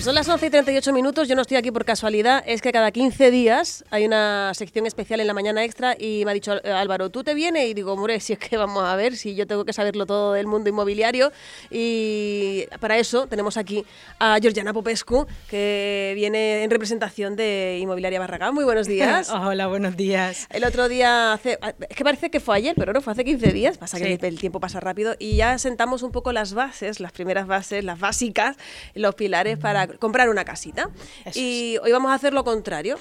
[0.00, 2.72] Pues son las 11 y 38 minutos, yo no estoy aquí por casualidad, es que
[2.72, 6.54] cada 15 días hay una sección especial en la mañana extra y me ha dicho
[6.64, 7.68] Álvaro, ¿tú te vienes?
[7.68, 10.32] Y digo, hombre, si es que vamos a ver, si yo tengo que saberlo todo
[10.32, 11.32] del mundo inmobiliario
[11.70, 13.84] y para eso tenemos aquí
[14.18, 18.54] a Georgiana Popescu, que viene en representación de Inmobiliaria Barragán.
[18.54, 19.28] Muy buenos días.
[19.34, 20.46] Hola, buenos días.
[20.48, 21.58] El otro día, hace,
[21.90, 24.40] es que parece que fue ayer, pero no, fue hace 15 días, pasa que el
[24.40, 28.56] tiempo pasa rápido y ya sentamos un poco las bases, las primeras bases, las básicas,
[28.94, 30.90] los pilares para comprar una casita.
[31.34, 32.96] y hoy vamos a hacer lo contrario.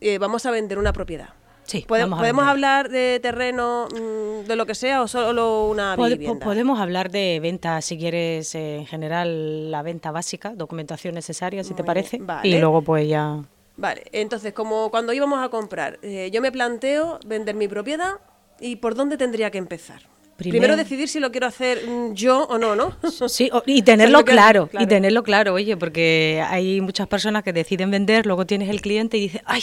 [0.00, 1.30] Eh, vamos a vender una propiedad.
[1.64, 6.44] Sí, ¿Podemos hablar de terreno, mm, de lo que sea, o solo una vivienda?
[6.44, 11.74] Podemos hablar de venta, si quieres, eh, en general, la venta básica, documentación necesaria, si
[11.74, 12.20] te parece.
[12.42, 13.42] Y luego, pues ya.
[13.76, 18.14] Vale, entonces, como cuando íbamos a comprar, eh, yo me planteo vender mi propiedad
[18.60, 20.02] y por dónde tendría que empezar.
[20.50, 22.96] Primero, decidir si lo quiero hacer mm, yo o no, ¿no?
[23.28, 28.26] Sí, y tenerlo claro, y tenerlo claro, oye, porque hay muchas personas que deciden vender,
[28.26, 29.62] luego tienes el cliente y dice, ay,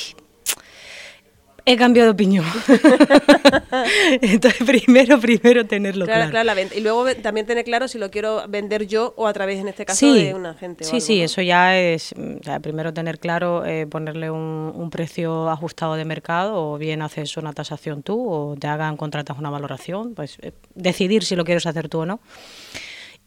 [1.71, 2.45] he cambiado de opinión.
[4.21, 6.31] Entonces, primero, primero tenerlo claro.
[6.31, 6.75] Claro, la venta.
[6.75, 9.85] Y luego también tener claro si lo quiero vender yo o a través, en este
[9.85, 10.83] caso, de un agente.
[10.83, 12.15] Sí, sí, eso ya es,
[12.61, 18.01] primero tener claro, eh, ponerle un, precio ajustado de mercado o bien haces una tasación
[18.01, 21.99] tú o te hagan, contratas una valoración, pues eh, decidir si lo quieres hacer tú
[21.99, 22.19] o no.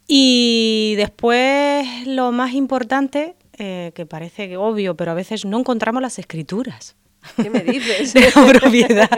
[0.05, 6.19] Y después, lo más importante, eh, que parece obvio, pero a veces no encontramos las
[6.19, 6.97] escrituras.
[7.41, 8.13] ¿Qué me dices?
[8.13, 9.09] de la propiedad.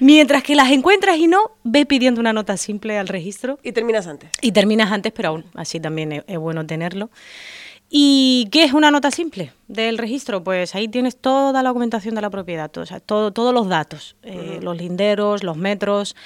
[0.00, 3.58] mientras que las encuentras y no, ve pidiendo una nota simple al registro.
[3.62, 4.30] Y terminas antes.
[4.40, 7.10] Y terminas antes, pero aún así también es bueno tenerlo.
[7.96, 10.42] ¿Y qué es una nota simple del registro?
[10.42, 14.16] Pues ahí tienes toda la documentación de la propiedad, o sea, todo, todos los datos,
[14.24, 16.16] eh, los linderos, los metros,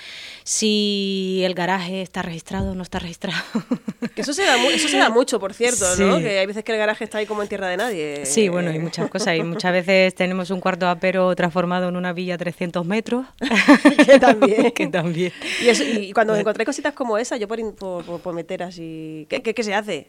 [0.44, 3.36] si el garaje está registrado o no está registrado.
[4.14, 6.18] Que eso se da, eso se da mucho, por cierto, ¿no?
[6.18, 8.26] Que hay veces que el garaje está ahí como en tierra de nadie.
[8.26, 9.36] Sí, bueno, hay muchas cosas.
[9.36, 13.26] Y muchas veces tenemos un cuarto de apero transformado en una villa 300 metros.
[14.06, 14.70] que también.
[14.74, 15.32] que también.
[15.60, 19.26] Y, cuando encontráis cositas como esa, yo por, por, meter así...
[19.28, 20.08] ¿qué, ¿qué, se hace?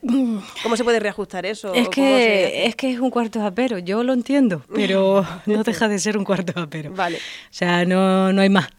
[0.64, 1.49] ¿Cómo se puede reajustar eso?
[1.74, 5.88] Es que, es que es un cuarto de apero, yo lo entiendo, pero no deja
[5.88, 6.92] de ser un cuarto de apero.
[6.94, 7.18] Vale.
[7.18, 8.70] O sea, no, no hay más.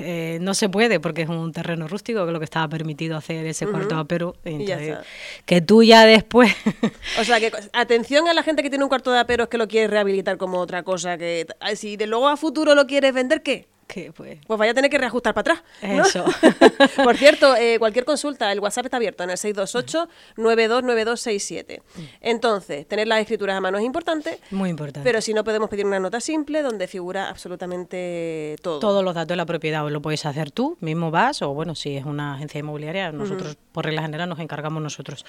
[0.00, 3.16] Eh, no se puede porque es un terreno rústico, que es lo que estaba permitido
[3.16, 4.34] hacer ese cuarto de apero.
[5.46, 6.52] que tú ya después.
[7.20, 9.58] o sea, que atención a la gente que tiene un cuarto de apero es que
[9.58, 11.16] lo quiere rehabilitar como otra cosa.
[11.16, 13.68] que Si de luego a futuro lo quieres vender, ¿qué?
[14.14, 14.38] Pues...
[14.46, 15.64] pues vaya a tener que reajustar para atrás.
[15.82, 16.26] Eso.
[17.04, 21.82] Por cierto, eh, cualquier consulta, el WhatsApp está abierto en el 628-929267.
[22.20, 24.38] Entonces, tener las escrituras a mano es importante.
[24.50, 25.04] Muy importante.
[25.04, 28.78] Pero si no, podemos pedir una nota simple donde figura absolutamente todo.
[28.80, 31.96] Todos los datos de la propiedad lo puedes hacer tú, mismo vas, o bueno, si
[31.96, 35.24] es una agencia inmobiliaria, nosotros, por regla general, nos encargamos nosotros.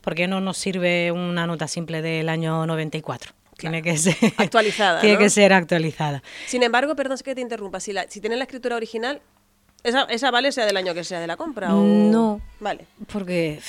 [0.00, 3.32] ¿Por qué no nos sirve una nota simple del año 94?
[3.58, 5.00] Tiene que ser actualizada.
[5.00, 6.22] tiene que ser actualizada.
[6.46, 9.20] Sin embargo, perdón que te interrumpa, si, la, si tiene la escritura original,
[9.84, 13.60] esa, esa vale sea del año que sea de la compra o no, vale, porque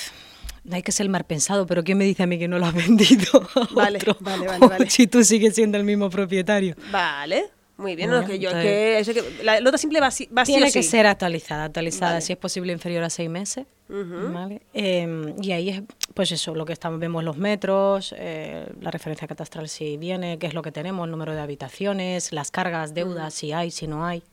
[0.63, 2.65] no hay que ser mal pensado, pero ¿quién me dice a mí que no lo
[2.67, 3.47] has vendido?
[3.71, 4.85] vale, vale, vale, vale.
[4.89, 6.75] Si tú sigues siendo el mismo propietario.
[6.91, 7.49] Vale.
[7.79, 11.07] Muy bien, no, que yo, que, que, la nota simple va, va Tiene que ser
[11.07, 13.65] actualizada, actualizada, si es posible inferior a seis meses.
[13.87, 14.61] ¿vale?
[14.73, 15.81] Em, y ahí es,
[16.13, 20.47] pues eso, lo que estamos, vemos los metros, eh, la referencia catastral si viene, qué
[20.47, 24.05] es lo que tenemos, el número de habitaciones, las cargas, deudas, si hay, si no
[24.05, 24.23] hay.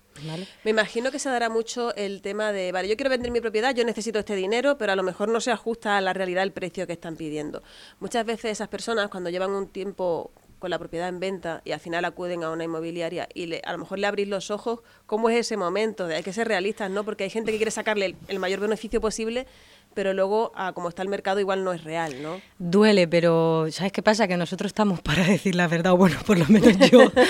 [0.64, 3.74] Me imagino que se dará mucho el tema de, vale, yo quiero vender mi propiedad,
[3.76, 6.52] yo necesito este dinero, pero a lo mejor no se ajusta a la realidad el
[6.52, 7.62] precio que están pidiendo.
[8.00, 11.80] Muchas veces esas personas, cuando llevan un tiempo con la propiedad en venta y al
[11.80, 15.28] final acuden a una inmobiliaria y le, a lo mejor le abrís los ojos, ¿cómo
[15.28, 16.06] es ese momento?
[16.06, 17.04] De, hay que ser realistas, ¿no?
[17.04, 19.46] Porque hay gente que quiere sacarle el, mayor beneficio posible,
[19.94, 22.40] pero luego, a como está el mercado, igual no es real, ¿no?
[22.58, 24.28] Duele, pero ¿sabes qué pasa?
[24.28, 27.10] Que nosotros estamos para decir la verdad, o bueno, por lo menos yo.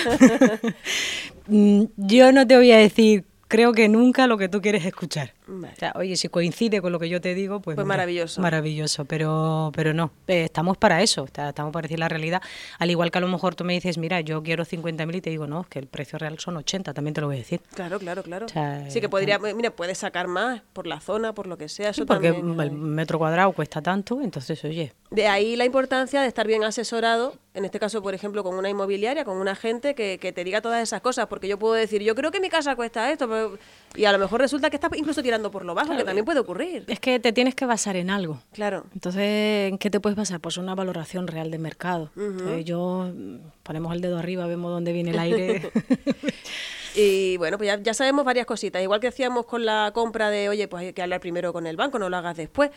[1.49, 5.33] Mm, yo no te voy a decir creo que nunca lo que tú quieres escuchar.
[5.47, 5.75] Vale.
[5.75, 8.41] O sea, oye, si coincide con lo que yo te digo, pues, Pues maravilloso.
[8.41, 12.43] Maravilloso, pero, pero no, eh, estamos para eso, estamos para decir la realidad.
[12.79, 15.31] Al igual que a lo mejor tú me dices, mira, yo quiero 50.000 y te
[15.31, 17.61] digo, no, es que el precio real son 80, también te lo voy a decir.
[17.75, 18.47] Claro, claro, claro.
[18.47, 21.69] O sea, sí que podría, mira, puedes sacar más por la zona, por lo que
[21.69, 21.91] sea.
[21.91, 26.27] Eso Porque también, el metro cuadrado cuesta tanto, entonces, oye, De ahí la importancia de
[26.27, 30.19] estar bien asesorado, en este caso, por ejemplo, con una inmobiliaria, con un agente que,
[30.19, 32.75] que te diga todas esas cosas, porque yo puedo decir, yo creo que mi casa
[32.75, 33.59] cuesta esto, pero-
[33.95, 36.41] y a lo mejor resulta que está incluso tirando por lo bajo, que también puede
[36.41, 36.85] ocurrir.
[36.89, 38.41] es que te tienes que basar en algo.
[38.53, 38.85] Claro.
[38.95, 40.41] Entonces, ¿en qué te puedes basar?
[40.41, 42.11] Pues una valoración real de mercado.
[42.17, 45.71] Entonces, yo mm, ponemos el dedo arriba, vemos dónde viene el aire.
[46.99, 48.83] Y bueno, pues ya, ya sabemos varias cositas.
[48.83, 51.77] Igual que hacíamos con la compra de, oye, pues hay que hablar primero con el
[51.77, 52.71] banco, no lo hagas después.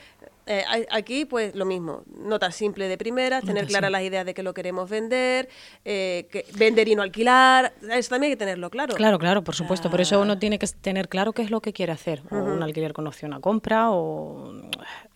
[0.45, 2.03] Eh, aquí, pues lo mismo.
[2.17, 5.47] Nota simple de primeras, tener claras las ideas de que lo queremos vender,
[5.85, 7.71] eh, que vender y no alquilar.
[7.91, 8.93] Eso también hay que tenerlo claro.
[8.95, 9.89] Claro, claro, por supuesto.
[9.89, 12.21] Por eso uno tiene que tener claro qué es lo que quiere hacer.
[12.31, 14.51] Un alquiler con opción a compra o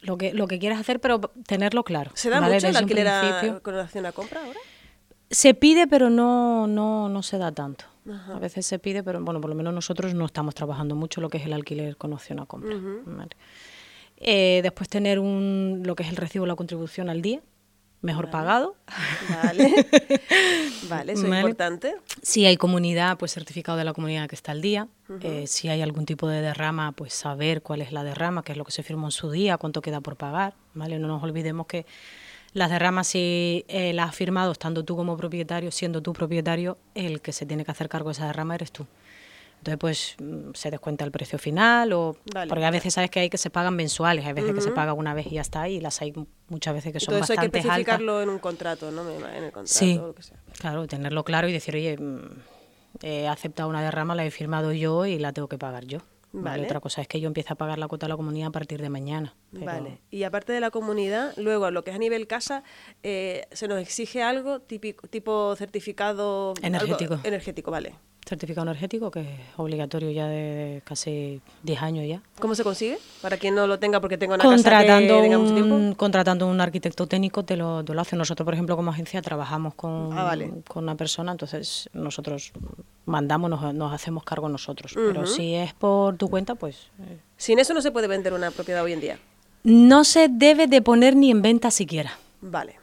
[0.01, 2.11] lo que, lo que quieras hacer, pero tenerlo claro.
[2.13, 2.53] ¿Se da ¿vale?
[2.55, 4.59] mucho el alquiler a- con relación a compra ahora?
[5.33, 7.85] Se pide, pero no, no, no se da tanto.
[8.33, 11.29] A veces se pide, pero bueno, por lo menos nosotros no estamos trabajando mucho lo
[11.29, 12.75] que es el alquiler con opción a compra.
[13.05, 13.31] ¿vale?
[14.17, 17.41] Eh, después tener un, lo que es el recibo la contribución al día,
[18.01, 18.75] mejor pagado.
[19.29, 19.73] Vale.
[20.89, 21.41] vale, eso es Vale.
[21.41, 21.95] importante.
[22.21, 24.87] Si hay comunidad, pues certificado de la comunidad que está al día.
[25.21, 28.57] Eh, si hay algún tipo de derrama, pues saber cuál es la derrama, qué es
[28.57, 30.55] lo que se firmó en su día, cuánto queda por pagar.
[30.73, 30.99] ¿vale?
[30.99, 31.85] No nos olvidemos que
[32.53, 37.21] las derramas, si eh, las has firmado estando tú como propietario, siendo tú propietario, el
[37.21, 38.85] que se tiene que hacer cargo de esa derrama eres tú.
[39.59, 42.17] Entonces, pues mm, se descuenta el precio final o...
[42.49, 44.91] Porque a veces sabes que hay que se pagan mensuales, hay veces que se paga
[44.93, 46.13] una vez y ya está, y las hay
[46.49, 47.71] muchas veces que son todo eso hay que bastante altas.
[47.71, 49.09] especificarlo en un contrato, ¿no?
[49.09, 50.37] En el contrato Sí, o lo que sea.
[50.59, 52.19] claro, tenerlo claro y decir, oye, mm,
[53.03, 55.99] he aceptado una derrama, la he firmado yo y la tengo que pagar yo.
[56.33, 56.63] ¿Vale?
[56.65, 58.81] Otra cosa es que yo empiece a pagar la cuota de la comunidad a partir
[58.81, 59.35] de mañana.
[59.51, 59.99] pero- Vale.
[60.09, 62.63] Y aparte de la comunidad, luego lo que es a nivel casa,
[63.03, 67.19] eh, se nos exige algo típico, tipo certificado algo Energético.
[67.23, 67.95] energético, vale.
[68.25, 69.27] Certificado energético, que es
[69.57, 72.21] obligatorio ya de casi 10 años ya.
[72.39, 72.97] ¿Cómo se consigue?
[73.21, 75.75] Para quien no lo tenga porque tenga una casa Contratando que tenga mucho tiempo.
[75.75, 78.15] un, contratando un arquitecto técnico te lo, te lo hace.
[78.15, 80.51] Nosotros, por ejemplo, como agencia trabajamos con, Ah, vale.
[80.67, 82.53] con una persona, entonces nosotros
[83.05, 84.93] mandamos, nos, nos hacemos cargo nosotros.
[84.95, 88.51] Pero si es por tu cuenta, pues eh, Sin eso no se puede vender una
[88.51, 89.19] propiedad hoy en día.
[89.63, 92.11] no se debe de poner ni en venta siquiera.
[92.41, 92.75] Vale.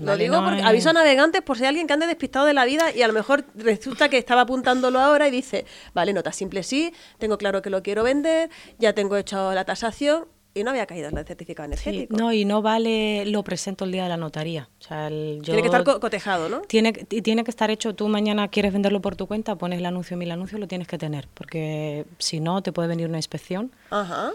[0.00, 2.06] Lo Vale, digo no porque es- aviso a navegantes por si hay alguien que ande
[2.06, 5.66] despistado de la vida y a lo mejor resulta que estaba apuntándolo ahora y dice,
[5.94, 10.24] vale, nota simple sí, tengo claro que lo quiero vender, ya tengo hecho la tasación
[10.52, 12.16] y no había caído en el certificado Sí, energético.
[12.16, 14.68] no, y no vale lo presento el día de la notaría.
[14.80, 16.62] O sea, el- yo- Tiene que estar co- cotejado, ¿no?
[16.62, 20.16] Tiene, tiene que estar hecho, tú mañana quieres venderlo por tu cuenta, pones el anuncio,
[20.16, 24.32] mil anuncios, lo tienes que tener, porque si no te puede venir una inspección Ajá.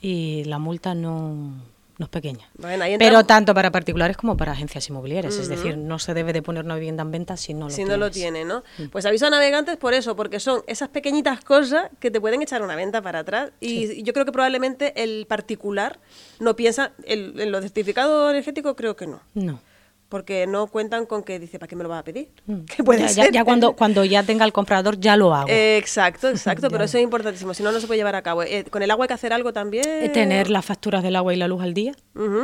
[0.00, 1.62] y la multa no,
[2.02, 2.48] no es pequeña.
[2.58, 6.42] Bueno, Pero tanto para particulares como para agencias inmobiliarias, es decir, no se debe de
[6.42, 8.64] poner una vivienda en venta si no lo si no lo tiene, ¿no?
[8.78, 8.86] Mm.
[8.88, 12.60] Pues aviso a navegantes por eso, porque son esas pequeñitas cosas que te pueden echar
[12.62, 13.52] una venta para atrás.
[13.60, 16.00] Y yo creo que probablemente el particular
[16.40, 19.20] no piensa, el- en los certificados energéticos creo que no.
[19.34, 19.60] No.
[20.12, 22.28] Porque no cuentan con que dice, ¿para qué me lo vas a pedir?
[22.84, 23.06] Puede Mm.
[23.06, 23.32] ya, ya- ser.
[23.32, 25.48] ya cuando, cuando ya tenga el comprador ya lo hago.
[25.48, 28.42] Eh, exacto, exacto, pero eso es importantísimo, si no, no se puede llevar a cabo.
[28.42, 29.84] Eh, con el agua hay que hacer algo también.
[29.88, 31.92] Eh, tener las facturas del agua y la luz al día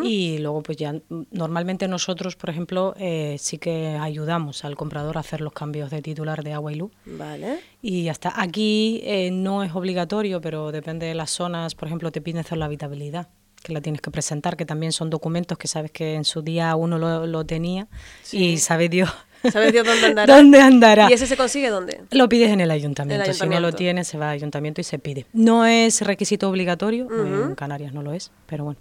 [0.02, 5.18] y luego pues ya mm, normalmente nosotros por ejemplo eh, sí que ayudamos al comprador
[5.18, 7.58] a hacer los cambios de titular de agua y luz Vale.
[7.82, 12.10] y ya está aquí eh, no es obligatorio pero depende de las zonas por ejemplo
[12.10, 13.28] te piden hacer la habitabilidad
[13.68, 16.74] que la tienes que presentar que también son documentos que sabes que en su día
[16.74, 17.86] uno lo, lo tenía
[18.32, 19.10] y sabe Dios
[19.52, 20.36] ¿Sabes Dios dónde andará?
[20.36, 22.00] dónde andará ¿Y ese se consigue dónde?
[22.10, 23.32] lo pides en el ayuntamiento.
[23.32, 25.26] Si no lo tienes, se va al ayuntamiento y se pide.
[25.32, 28.80] No es requisito obligatorio, en Canarias no lo es, pero bueno.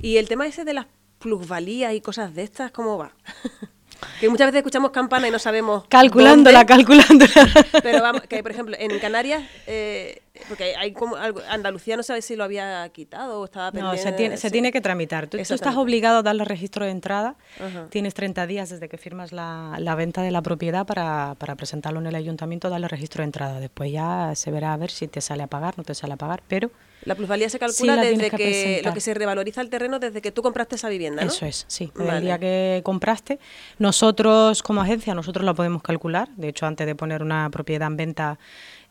[0.00, 0.86] Y el tema ese de las
[1.18, 3.12] plusvalías y cosas de estas, ¿cómo va?
[4.20, 5.84] que muchas veces escuchamos campana y no sabemos.
[5.88, 7.66] Calculándola, dónde, calculándola.
[7.82, 12.36] Pero vamos, que por ejemplo, en Canarias, eh, porque hay como Andalucía no sabe si
[12.36, 14.02] lo había quitado o estaba No, pendiente.
[14.02, 14.52] se tiene, se sí.
[14.52, 15.26] tiene que tramitar.
[15.26, 17.36] Tú, tú estás obligado a darle registro de entrada.
[17.60, 17.86] Ajá.
[17.90, 22.00] Tienes 30 días desde que firmas la, la venta de la propiedad para, para presentarlo
[22.00, 23.60] en el ayuntamiento, darle registro de entrada.
[23.60, 26.16] Después ya se verá a ver si te sale a pagar, no te sale a
[26.16, 26.70] pagar, pero
[27.04, 30.30] La plusvalía se calcula la desde que lo que se revaloriza el terreno desde que
[30.32, 31.30] tú compraste esa vivienda, ¿no?
[31.30, 31.90] Eso es, sí.
[31.94, 32.18] Desde Vale.
[32.18, 33.38] el día que compraste.
[33.78, 36.28] Nosotros, como agencia, nosotros lo podemos calcular.
[36.36, 38.38] De hecho, antes de poner una propiedad en venta,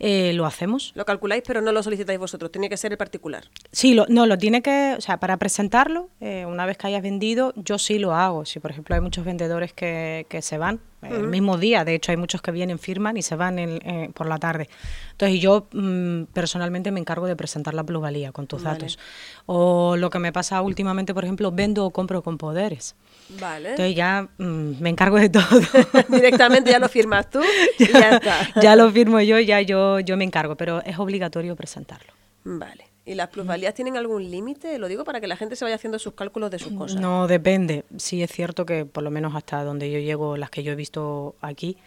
[0.04, 0.94] eh, lo hacemos.
[0.96, 3.44] Lo calculáis, pero no lo solicitáis vosotros, tiene que ser el particular.
[3.72, 7.04] Sí, lo, no, lo tiene que, o sea, para presentarlo, eh, una vez que hayas
[7.04, 8.46] vendido, yo sí lo hago.
[8.46, 11.84] Si, por ejemplo, hay muchos vendedores que, que se van el mismo día.
[11.86, 14.70] De hecho, hay muchos que vienen, firman y se van eh, por la tarde.
[15.12, 19.00] Entonces, yo mm, personalmente me encargo de presentar la plusvalía con tus datos.
[19.46, 22.96] O lo que me pasa últimamente, por ejemplo, vendo o compro con poderes.
[23.40, 23.72] Vale.
[23.72, 25.46] Entonces ya mm, me encargo de todo.
[26.10, 27.42] Directamente ya lo firmas tú
[27.80, 28.62] y ya, está.
[28.62, 32.12] ya lo firmo yo, ya yo, yo me encargo, pero es obligatorio presentarlo.
[32.44, 32.91] Vale.
[33.06, 34.78] ¿Y las plusvalías tienen algún límite?
[34.78, 37.02] Lo digo para que la gente se vaya haciendo sus cálculos de sus cosas.
[37.02, 37.84] No, depende.
[37.98, 40.76] Sí es cierto que por lo menos hasta donde yo llego, las que yo he
[40.76, 41.78] visto aquí,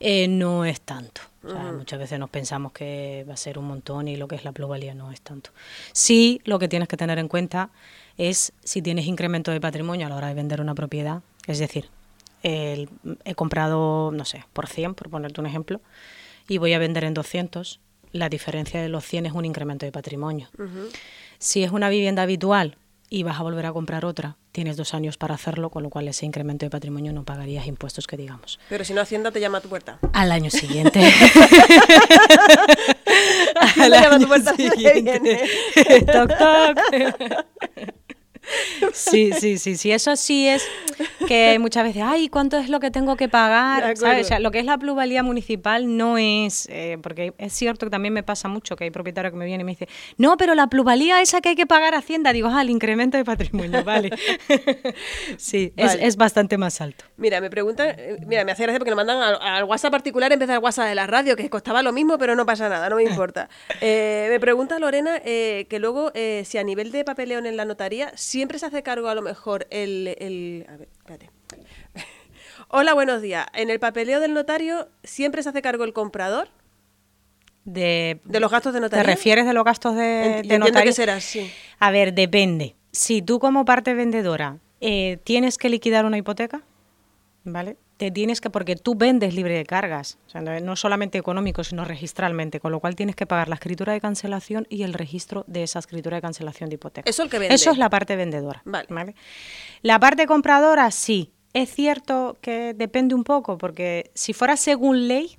[0.00, 1.20] eh, no es tanto.
[1.76, 4.50] Muchas veces nos pensamos que va a ser un montón y lo que es la
[4.50, 5.50] plusvalía no es tanto.
[5.92, 7.70] Sí, lo que tienes que tener en cuenta
[8.18, 11.22] es si tienes incremento de patrimonio a la hora de vender una propiedad.
[11.46, 11.88] Es decir,
[12.42, 15.80] he comprado, no sé, por 100, por ponerte un ejemplo,
[16.48, 17.80] y voy a vender en 200
[18.12, 20.48] la diferencia de los 100 es un incremento de patrimonio.
[21.38, 25.16] Si es una vivienda habitual y vas a volver a comprar otra, tienes dos años
[25.16, 28.58] para hacerlo, con lo cual ese incremento de patrimonio no pagarías impuestos que digamos.
[28.68, 29.98] Pero si no, Hacienda te llama a tu puerta.
[30.12, 31.00] Al año siguiente.
[33.80, 35.42] Al llama a tu puerta siguiente.
[36.12, 36.78] toc, toc.
[38.92, 40.66] Sí, sí, sí, sí, eso sí es
[41.26, 43.96] que muchas veces, ay, ¿cuánto es lo que tengo que pagar?
[43.96, 44.26] ¿Sabes?
[44.26, 47.90] O sea, lo que es la plusvalía municipal no es, eh, porque es cierto que
[47.90, 50.54] también me pasa mucho que hay propietarios que me vienen y me dicen, no, pero
[50.54, 53.82] la plusvalía esa que hay que pagar a Hacienda, digo, ah, el incremento de patrimonio,
[53.84, 54.10] vale.
[55.36, 57.04] sí, Es, bastante más alto.
[57.16, 60.38] Mira, me preguntan, eh, mira, me hace gracia porque me mandan al, WhatsApp particular en
[60.38, 62.96] vez del WhatsApp de la radio, que costaba lo mismo, pero no pasa nada, no
[62.96, 63.48] me importa.
[63.80, 66.10] Eh, me pregunta Lorena que luego,
[66.44, 69.66] si a nivel de papeleo en la notaría, siempre se hace cargo a lo mejor
[69.70, 70.66] el...
[70.68, 71.30] a ver, espérate.
[72.68, 73.46] Hola, buenos días.
[73.54, 76.48] En el papeleo del notario siempre se hace cargo el comprador.
[77.64, 79.04] De, de los gastos de notario.
[79.04, 80.90] ¿Te refieres de los gastos de, de notario?
[80.90, 81.50] que será, sí.
[81.78, 82.76] A ver, depende.
[82.92, 86.60] Si tú como parte vendedora eh, tienes que liquidar una hipoteca,
[87.42, 87.78] ¿vale?
[87.96, 91.84] Te tienes que, porque tú vendes libre de cargas, o sea, no solamente económico, sino
[91.84, 95.62] registralmente, con lo cual tienes que pagar la escritura de cancelación y el registro de
[95.62, 97.08] esa escritura de cancelación de hipoteca.
[97.08, 97.54] Eso, el que vende.
[97.54, 98.62] Eso es la parte vendedora.
[98.64, 99.14] Vale.
[99.82, 101.32] La parte compradora, sí.
[101.54, 105.38] Es cierto que depende un poco, porque si fuera según ley,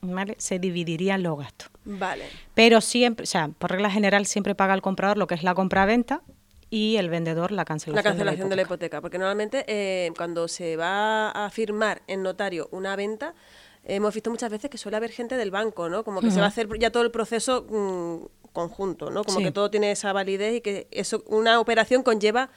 [0.00, 0.36] ¿vale?
[0.38, 1.68] se dividirían los gastos.
[1.84, 2.24] Vale.
[2.54, 5.54] Pero siempre, o sea, por regla general, siempre paga el comprador lo que es la
[5.54, 6.22] compra-venta
[6.70, 9.00] y el vendedor la cancelación, la cancelación de, la hipoteca.
[9.00, 13.34] Porque normalmente eh, cuando se va a firmar en notario una venta,
[13.84, 16.04] hemos visto muchas veces que suele haber gente del banco, ¿no?
[16.04, 19.24] Como que se va a hacer ya todo el proceso mm, conjunto, ¿no?
[19.24, 22.50] Como que todo tiene esa validez y que eso una operación conlleva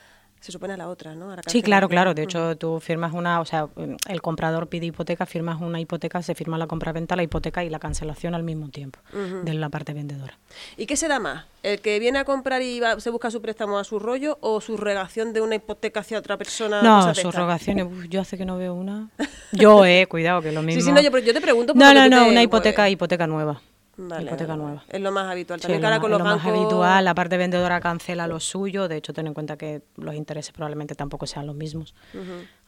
[0.43, 1.33] se supone a la otra, ¿no?
[1.47, 2.13] sí, claro, claro.
[2.13, 3.69] De hecho, tú firmas una, o sea,
[4.09, 7.79] el comprador pide hipoteca, firmas una hipoteca, se firma la compra-venta, la hipoteca y la
[7.79, 10.37] cancelación al mismo tiempo de la parte vendedora.
[10.75, 11.45] ¿Y qué se da más?
[11.63, 14.75] ¿El que viene a comprar y se busca su préstamo a su rollo o su
[14.75, 16.81] regación de una hipoteca hacia otra persona?
[16.81, 17.87] No, subrogaciones.
[18.09, 19.11] yo hace que no veo una.
[19.53, 20.81] Yo, eh, cuidado, que lo mismo.
[20.81, 21.73] Sí, sí, no, yo, te pregunto.
[21.73, 23.61] No, no, no, una hipoteca, hipoteca nueva.
[23.95, 24.83] Vale, hipoteca nueva.
[24.89, 25.61] Es lo más habitual.
[25.61, 27.05] También con lo, más habitual.
[27.05, 28.87] La parte vendedora cancela lo suyo.
[28.87, 31.93] De hecho, ten en cuenta que los intereses probablemente tampoco sean los mismos.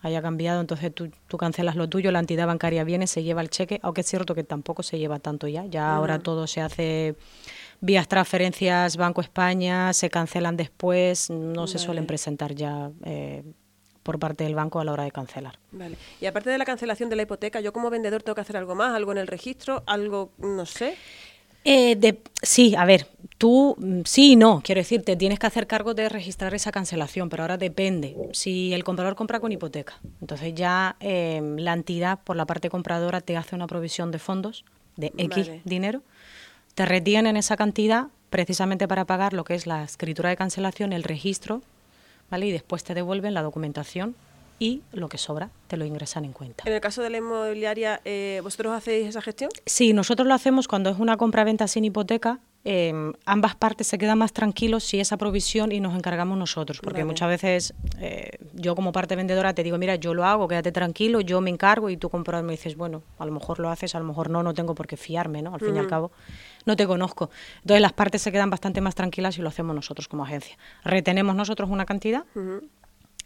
[0.01, 0.61] Haya cambiado.
[0.61, 3.79] Entonces, tú, tú, cancelas lo tuyo, la entidad bancaria viene, se lleva el cheque.
[3.81, 5.65] Aunque es cierto que tampoco se lleva tanto ya.
[5.65, 7.15] Ya ahora todo se hace
[7.81, 11.31] vías transferencias Banco España, se cancelan después.
[11.31, 12.91] No se suelen presentar ya.
[13.03, 13.43] Eh,
[14.05, 15.57] por parte del banco a la hora de cancelar.
[15.71, 15.97] Vale.
[16.21, 18.75] Y aparte de la cancelación de la hipoteca, yo como vendedor tengo que hacer algo
[18.75, 20.95] más, algo en el registro, algo, no sé.
[21.63, 23.07] Eh, de, sí, a ver,
[23.39, 26.71] tú mm, sí y no, quiero decir, te tienes que hacer cargo de registrar esa
[26.71, 28.15] cancelación, pero ahora depende.
[28.33, 33.21] Si el comprador compra con hipoteca, entonces ya eh, la entidad por la parte compradora
[33.21, 34.65] te hace una provisión de fondos
[34.97, 36.03] de X dinero,
[36.75, 41.01] te retienen esa cantidad precisamente para pagar lo que es la escritura de cancelación, el
[41.01, 41.63] registro
[42.29, 42.47] ¿vale?
[42.47, 44.15] Y después te devuelven la documentación
[44.59, 46.63] y lo que sobra te lo ingresan en cuenta.
[46.67, 49.49] En el caso de la inmobiliaria, eh, ¿vosotros hacéis esa gestión?
[49.65, 52.39] Sí, nosotros lo hacemos cuando es una compra-venta sin hipoteca.
[52.67, 57.05] Em, ambas partes se quedan más tranquilos si esa provisión y nos encargamos nosotros, porque
[57.05, 61.21] muchas veces eh, yo como parte vendedora te digo, mira, yo lo hago, quédate tranquilo,
[61.21, 63.99] yo me encargo y tú comprador me dices, bueno, a lo mejor lo haces, a
[63.99, 65.53] lo mejor no, no tengo por qué fiarme, ¿no?
[65.53, 66.11] Al fin y al cabo
[66.65, 67.29] no te conozco.
[67.57, 70.57] Entonces las partes se quedan bastante más tranquilas y lo hacemos nosotros como agencia.
[70.83, 72.25] Retenemos nosotros una cantidad.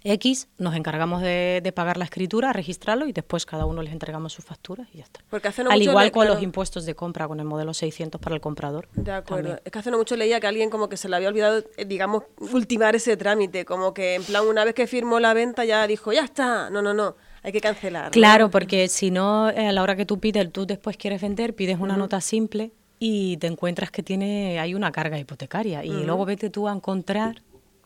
[0.03, 4.45] X, nos encargamos de, pagar la escritura, registrarlo y después cada uno les entregamos sus
[4.45, 5.21] facturas y ya está.
[5.29, 8.87] Porque Al igual con los impuestos de compra, con el modelo 600 para el comprador.
[8.93, 9.59] De acuerdo.
[9.63, 11.85] Es que hace no mucho leía que alguien como que se le había olvidado, eh,
[11.85, 15.85] digamos, ultimar ese trámite, como que en plan una vez que firmó la venta ya
[15.85, 17.15] dijo, ya está, no, no, no.
[17.41, 18.11] Hay que cancelar.
[18.11, 21.55] Claro, porque si no, eh, a la hora que tú pides, tú después quieres vender,
[21.55, 26.25] pides una nota simple y te encuentras que tiene hay una carga hipotecaria y luego
[26.25, 27.41] vete tú a encontrar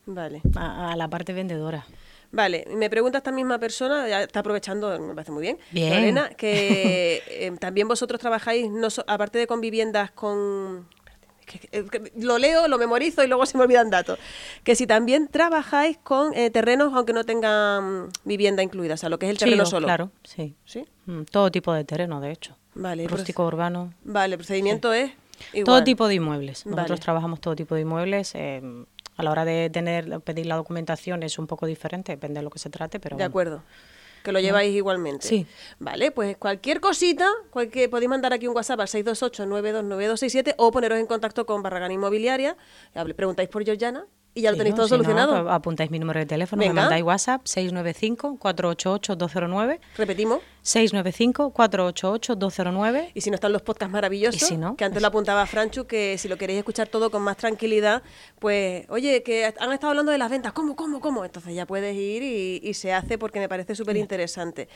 [0.06, 0.42] vale.
[0.56, 1.86] a, la parte vendedora.
[2.32, 5.92] Vale, me pregunta esta misma persona, ya está aprovechando, me parece muy bien, Bien.
[5.94, 10.88] Lorena, que eh, también vosotros trabajáis, no so- aparte de con viviendas con...
[11.46, 14.18] que- Lo leo, lo memorizo y luego se me olvidan datos.
[14.64, 19.20] Que si también trabajáis con eh, terrenos aunque no tengan vivienda incluida, o sea, lo
[19.20, 19.86] que es el Sí, terreno o- solo.
[19.86, 20.56] Claro, sí.
[20.66, 20.86] ¿Sí?
[21.06, 22.58] Mm, Todo tipo de terreno, de hecho.
[22.74, 23.94] Vale, Rústico, urbano.
[24.04, 25.12] Vale, el procedimiento es
[25.52, 25.66] igual.
[25.66, 26.66] Todo tipo de inmuebles.
[26.66, 27.02] Nosotros Vale.
[27.02, 28.32] trabajamos todo tipo de inmuebles.
[28.34, 28.60] eh,
[29.16, 32.50] a la hora de tener pedir la documentación es un poco diferente, depende de lo
[32.50, 33.30] que se trate, pero De bueno.
[33.30, 33.64] acuerdo.
[34.24, 35.28] Que lo lleváis igualmente.
[35.28, 35.46] Sí.
[35.80, 41.06] Vale, pues cualquier cosita, cualquier, podéis mandar aquí un WhatsApp al 628-929267 o poneros en
[41.08, 42.56] contacto con Barragán Inmobiliaria.
[43.16, 44.06] Preguntáis por Georgiana
[44.36, 45.44] y ya lo tenéis todo Si no, solucionado.
[45.44, 46.74] pues apuntáis mi número de teléfono, Venga.
[46.74, 49.80] me mandáis WhatsApp 695-488-209.
[49.98, 50.40] Repetimos.
[50.64, 53.12] 695-488-209.
[53.14, 55.46] Y si no están los podcasts maravillosos, Y si no, que antes pues- lo apuntaba
[55.46, 58.04] Franchu, que si lo queréis escuchar todo con más tranquilidad,
[58.40, 61.26] pues, oye, que han estado hablando de las ventas, ¿cómo, cómo, cómo?
[61.26, 64.68] Entonces ya puedes ir y, y se hace porque me parece súper interesante.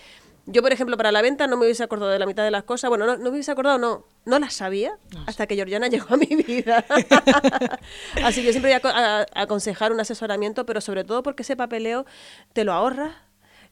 [0.50, 2.63] Yo, por ejemplo, para la venta no me hubiese acordado de la mitad de las
[2.63, 2.89] cosas.
[2.89, 6.18] Bueno, no, no me hubiese acordado, no, no las sabía hasta que Georgiana llegó a
[6.18, 6.86] mi vida.
[8.24, 11.58] Así que yo siempre voy a, a aconsejar un asesoramiento, pero sobre todo porque ese
[11.58, 12.06] papeleo
[12.54, 13.26] te lo ahorras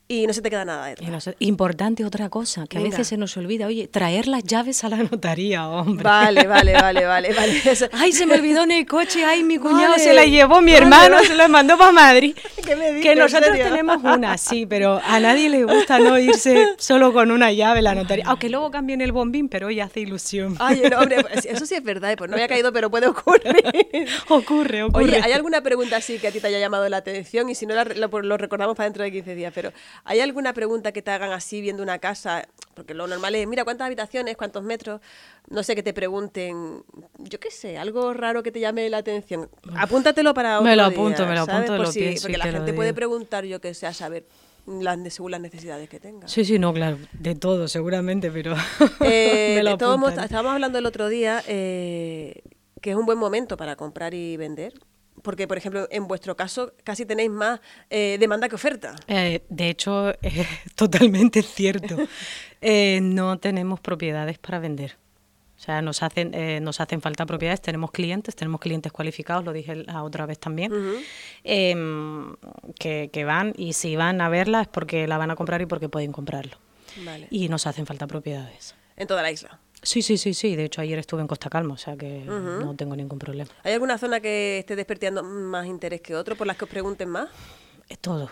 [0.07, 1.31] y no se te queda nada detrás.
[1.39, 2.89] importante otra cosa, que Venga.
[2.89, 6.03] a veces se nos olvida, oye, traer las llaves a la notaría, hombre.
[6.03, 7.61] Vale, vale, vale, vale, vale.
[7.93, 10.73] Ay, se me olvidó en el coche, ay, mi cuñado Vale, se la llevó, mi
[10.73, 11.27] hermano vale.
[11.31, 12.35] se la mandó para Madrid.
[12.63, 16.67] ¿Qué me dices, que nosotros tenemos una, sí, pero a nadie le gusta no irse
[16.77, 18.25] solo con una llave a la notaría.
[18.27, 20.55] Aunque luego cambien el bombín, pero hoy hace ilusión.
[20.59, 24.07] Ay, no, hombre, pues, eso sí es verdad, pues no había caído, pero puede ocurrir.
[24.29, 25.03] ocurre, ocurre.
[25.03, 27.49] Oye, ¿hay alguna pregunta así que a ti te haya llamado la atención?
[27.49, 29.51] Y si no, la- lo, lo recordamos para dentro de 15 días.
[29.55, 29.71] Pero
[30.03, 32.47] ¿hay alguna pregunta que te hagan así viendo una casa?
[32.73, 34.35] Porque lo normal es, mira, ¿cuántas habitaciones?
[34.35, 34.99] ¿Cuántos metros?
[35.49, 36.83] No sé, que te pregunten,
[37.19, 39.49] yo qué sé, algo raro que te llame la atención.
[39.77, 41.61] Apúntatelo para Me otro lo día, apunto, me lo ¿sabes?
[41.61, 43.73] apunto, Por lo si- pienso y Porque la te lo gente puede preguntar, yo que
[43.73, 44.25] sé, a saber,
[44.67, 46.27] las, según las necesidades que tenga.
[46.27, 48.55] Sí, sí, no, claro, de todo seguramente, pero
[49.01, 50.23] Eh, me lo de apuntan.
[50.25, 52.41] estábamos hablando el otro día eh,
[52.81, 54.73] que es un buen momento para comprar y vender.
[55.21, 58.95] Porque, por ejemplo, en vuestro caso casi tenéis más eh, demanda que oferta.
[59.07, 61.97] Eh, de hecho, es totalmente cierto.
[62.67, 64.97] Eh, no tenemos propiedades para vender.
[65.55, 69.53] O sea, nos hacen, eh, nos hacen falta propiedades, tenemos clientes, tenemos clientes cualificados, lo
[69.53, 70.71] dije la otra vez también,
[71.43, 72.35] em,
[72.79, 75.67] que, que van y si van a verla es porque la van a comprar y
[75.67, 76.57] porque pueden comprarlo.
[77.05, 77.27] Vale.
[77.29, 78.73] Y nos hacen falta propiedades.
[78.97, 79.59] En toda la isla.
[79.85, 80.55] Sí, sí, sí, sí.
[80.55, 83.51] De hecho, ayer estuve en Costa Calma, o sea que no tengo ningún problema.
[83.63, 87.09] ¿Hay alguna zona que esté despertando más interés que otro por las que os pregunten
[87.09, 87.29] más?
[87.87, 88.31] Es todo.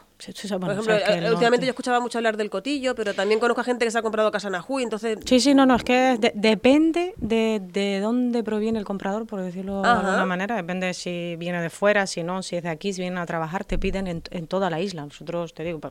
[0.68, 3.60] Por ejemplo, que eh, últimamente norte- yo escuchaba mucho hablar del cotillo, pero también conozco
[3.60, 5.18] a gente que se ha comprado casa en Ajuy, entonces...
[5.26, 9.42] Sí, sí, no, no, es que de- depende de, de dónde proviene el comprador, por
[9.42, 10.56] decirlo de alguna manera.
[10.56, 13.66] Depende si viene de fuera, si no, si es de aquí, si vienen a trabajar,
[13.66, 15.04] te piden en, en toda la isla.
[15.04, 15.82] Nosotros, te digo,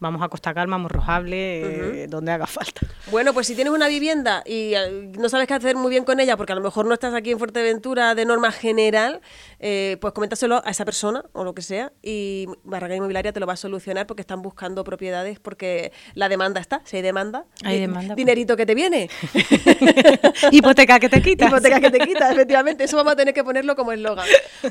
[0.00, 2.80] vamos a Costa Calma, Morrojable, eh, donde haga falta.
[3.12, 6.18] Bueno, pues si tienes una vivienda y eh, no sabes qué hacer muy bien con
[6.18, 9.20] ella, porque a lo mejor no estás aquí en Fuerteventura de norma general,
[9.60, 13.46] eh, pues coméntaselo a esa persona o lo que sea y Barragán Inmobiliaria te lo
[13.46, 17.76] va a solucionar porque están buscando propiedades porque la demanda está, si hay demanda, Hay
[17.76, 18.16] di- demanda, pues.
[18.16, 19.08] dinerito que te viene.
[20.50, 21.48] Hipoteca que te quitas.
[21.48, 22.84] Hipoteca que te quitas, efectivamente.
[22.84, 24.26] Eso vamos a tener que ponerlo como eslogan.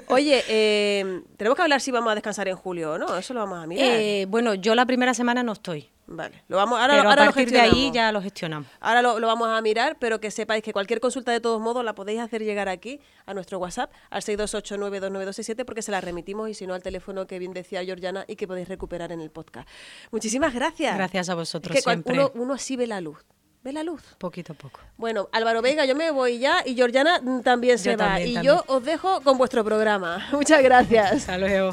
[0.07, 3.17] Oye, eh, tenemos que hablar si vamos a descansar en julio o no.
[3.17, 3.87] Eso lo vamos a mirar.
[3.89, 6.43] Eh, bueno, yo la primera semana no estoy, vale.
[6.47, 8.67] Lo vamos, ahora, pero ahora a lo partir de ahí ya lo gestionamos.
[8.79, 11.83] Ahora lo, lo vamos a mirar, pero que sepáis que cualquier consulta de todos modos
[11.83, 16.53] la podéis hacer llegar aquí a nuestro WhatsApp al 628929267 porque se la remitimos y
[16.53, 19.67] si no al teléfono que bien decía Georgiana y que podéis recuperar en el podcast.
[20.11, 20.95] Muchísimas gracias.
[20.95, 22.13] Gracias a vosotros Es que siempre.
[22.13, 23.19] uno, uno así ve la luz.
[23.63, 24.03] ¿Ve la luz?
[24.19, 24.79] Poquito a poco.
[24.95, 28.05] Bueno, Álvaro Vega, yo me voy ya y Georgiana también se Yo va.
[28.09, 28.53] también, y también.
[28.55, 30.27] yo os dejo con vuestro programa.
[30.33, 31.11] Muchas gracias.
[31.13, 31.71] Hasta luego.